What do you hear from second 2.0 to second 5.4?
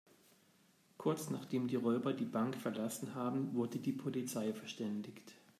die Bank verlassen haben, wurde die Polizei verständigt.